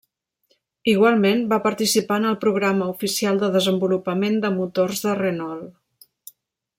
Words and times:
Igualment, 0.93 1.43
va 1.51 1.59
participar 1.65 2.17
en 2.21 2.25
el 2.31 2.39
programa 2.45 2.87
oficial 2.95 3.37
de 3.43 3.51
desenvolupament 3.59 4.43
de 4.47 4.53
motors 4.57 5.05
de 5.07 5.17
Renault. 5.25 6.33